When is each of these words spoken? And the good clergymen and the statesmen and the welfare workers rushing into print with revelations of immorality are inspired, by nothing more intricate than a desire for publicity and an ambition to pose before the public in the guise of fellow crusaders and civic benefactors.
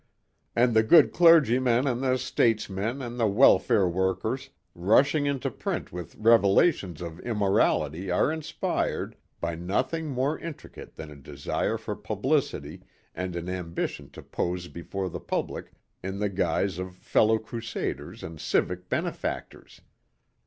And 0.55 0.73
the 0.73 0.81
good 0.81 1.13
clergymen 1.13 1.85
and 1.85 2.01
the 2.01 2.17
statesmen 2.17 3.03
and 3.03 3.19
the 3.19 3.27
welfare 3.27 3.87
workers 3.87 4.49
rushing 4.73 5.27
into 5.27 5.51
print 5.51 5.91
with 5.91 6.15
revelations 6.15 7.03
of 7.03 7.19
immorality 7.19 8.09
are 8.09 8.31
inspired, 8.31 9.15
by 9.39 9.53
nothing 9.53 10.07
more 10.07 10.39
intricate 10.39 10.95
than 10.95 11.11
a 11.11 11.15
desire 11.15 11.77
for 11.77 11.95
publicity 11.95 12.81
and 13.13 13.35
an 13.35 13.47
ambition 13.47 14.09
to 14.09 14.23
pose 14.23 14.67
before 14.67 15.07
the 15.07 15.19
public 15.19 15.71
in 16.01 16.17
the 16.17 16.29
guise 16.29 16.79
of 16.79 16.95
fellow 16.95 17.37
crusaders 17.37 18.23
and 18.23 18.41
civic 18.41 18.89
benefactors. 18.89 19.81